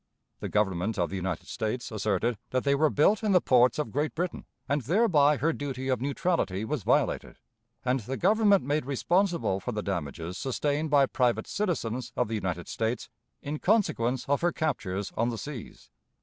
The 0.39 0.49
Government 0.49 0.97
of 0.97 1.11
the 1.11 1.15
United 1.15 1.45
States 1.45 1.91
asserted 1.91 2.39
that 2.49 2.63
they 2.63 2.73
were 2.73 2.89
built 2.89 3.21
in 3.23 3.33
the 3.33 3.39
ports 3.39 3.77
of 3.77 3.91
Great 3.91 4.15
Britain, 4.15 4.47
and 4.67 4.81
thereby 4.81 5.37
her 5.37 5.53
duty 5.53 5.89
of 5.89 6.01
neutrality 6.01 6.65
was 6.65 6.81
violated, 6.81 7.37
and 7.85 7.99
the 7.99 8.17
Government 8.17 8.63
made 8.63 8.83
responsible 8.87 9.59
for 9.59 9.73
the 9.73 9.83
damages 9.83 10.39
sustained 10.39 10.89
by 10.89 11.05
private 11.05 11.45
citizens 11.45 12.13
of 12.15 12.27
the 12.29 12.33
United 12.33 12.67
States 12.67 13.09
in 13.43 13.59
consequence 13.59 14.27
of 14.27 14.41
her 14.41 14.51
captures 14.51 15.13
on 15.15 15.29
the 15.29 15.37
seas. 15.37 15.91